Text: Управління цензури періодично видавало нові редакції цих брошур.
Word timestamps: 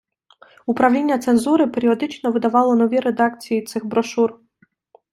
Управління 0.65 1.19
цензури 1.19 1.67
періодично 1.67 2.31
видавало 2.31 2.75
нові 2.75 2.99
редакції 2.99 3.61
цих 3.61 3.85
брошур. 3.85 4.39